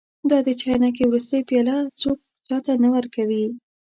[0.29, 2.17] دا د چاینکې وروستۍ پیاله څوک
[2.47, 3.45] چا ته نه ورکوي.